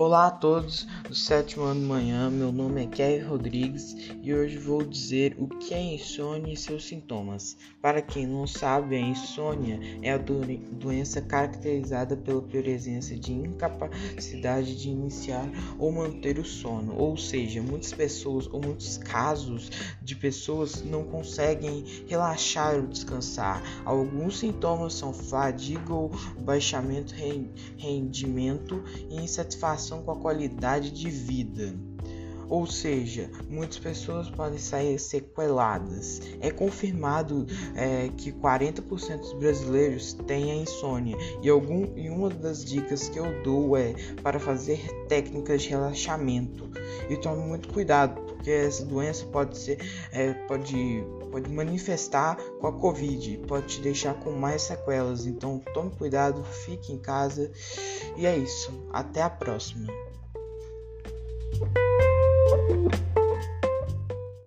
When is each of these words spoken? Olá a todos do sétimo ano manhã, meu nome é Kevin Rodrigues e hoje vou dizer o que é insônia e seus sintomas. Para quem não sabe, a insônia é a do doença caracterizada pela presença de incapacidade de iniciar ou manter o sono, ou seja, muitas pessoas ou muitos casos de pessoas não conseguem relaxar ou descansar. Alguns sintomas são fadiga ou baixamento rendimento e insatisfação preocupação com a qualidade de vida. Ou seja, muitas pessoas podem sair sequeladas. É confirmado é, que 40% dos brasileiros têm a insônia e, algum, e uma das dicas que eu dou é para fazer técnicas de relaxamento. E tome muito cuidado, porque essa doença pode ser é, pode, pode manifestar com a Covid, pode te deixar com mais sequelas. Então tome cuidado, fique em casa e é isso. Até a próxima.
Olá 0.00 0.28
a 0.28 0.30
todos 0.30 0.86
do 1.06 1.14
sétimo 1.14 1.64
ano 1.64 1.86
manhã, 1.86 2.30
meu 2.30 2.50
nome 2.50 2.82
é 2.82 2.86
Kevin 2.86 3.22
Rodrigues 3.26 3.94
e 4.22 4.32
hoje 4.32 4.56
vou 4.56 4.82
dizer 4.82 5.36
o 5.38 5.46
que 5.46 5.74
é 5.74 5.94
insônia 5.94 6.54
e 6.54 6.56
seus 6.56 6.86
sintomas. 6.86 7.54
Para 7.82 8.00
quem 8.00 8.26
não 8.26 8.46
sabe, 8.46 8.96
a 8.96 8.98
insônia 8.98 9.78
é 10.00 10.12
a 10.12 10.16
do 10.16 10.40
doença 10.72 11.20
caracterizada 11.20 12.16
pela 12.16 12.40
presença 12.40 13.14
de 13.14 13.30
incapacidade 13.34 14.74
de 14.74 14.88
iniciar 14.88 15.46
ou 15.78 15.92
manter 15.92 16.38
o 16.38 16.46
sono, 16.46 16.96
ou 16.96 17.18
seja, 17.18 17.60
muitas 17.60 17.92
pessoas 17.92 18.46
ou 18.46 18.58
muitos 18.58 18.96
casos 18.96 19.70
de 20.00 20.16
pessoas 20.16 20.82
não 20.82 21.04
conseguem 21.04 21.84
relaxar 22.08 22.76
ou 22.76 22.86
descansar. 22.86 23.62
Alguns 23.84 24.38
sintomas 24.38 24.94
são 24.94 25.12
fadiga 25.12 25.92
ou 25.92 26.10
baixamento 26.38 27.14
rendimento 27.76 28.82
e 29.10 29.16
insatisfação 29.16 29.89
preocupação 29.90 30.02
com 30.02 30.12
a 30.12 30.16
qualidade 30.16 30.90
de 30.92 31.10
vida. 31.10 31.74
Ou 32.50 32.66
seja, 32.66 33.30
muitas 33.48 33.78
pessoas 33.78 34.28
podem 34.28 34.58
sair 34.58 34.98
sequeladas. 34.98 36.20
É 36.40 36.50
confirmado 36.50 37.46
é, 37.76 38.10
que 38.16 38.32
40% 38.32 39.18
dos 39.20 39.32
brasileiros 39.34 40.12
têm 40.12 40.50
a 40.50 40.56
insônia 40.56 41.16
e, 41.40 41.48
algum, 41.48 41.96
e 41.96 42.10
uma 42.10 42.28
das 42.28 42.64
dicas 42.64 43.08
que 43.08 43.20
eu 43.20 43.42
dou 43.44 43.76
é 43.76 43.94
para 44.20 44.40
fazer 44.40 44.80
técnicas 45.06 45.62
de 45.62 45.68
relaxamento. 45.68 46.68
E 47.08 47.16
tome 47.16 47.46
muito 47.46 47.72
cuidado, 47.72 48.20
porque 48.22 48.50
essa 48.50 48.84
doença 48.84 49.24
pode 49.26 49.56
ser 49.56 49.78
é, 50.12 50.32
pode, 50.48 51.04
pode 51.30 51.48
manifestar 51.50 52.36
com 52.60 52.66
a 52.66 52.72
Covid, 52.72 53.38
pode 53.46 53.66
te 53.66 53.80
deixar 53.80 54.14
com 54.14 54.32
mais 54.32 54.62
sequelas. 54.62 55.24
Então 55.24 55.62
tome 55.72 55.92
cuidado, 55.92 56.42
fique 56.42 56.92
em 56.92 56.98
casa 56.98 57.50
e 58.16 58.26
é 58.26 58.36
isso. 58.36 58.72
Até 58.92 59.22
a 59.22 59.30
próxima. 59.30 59.86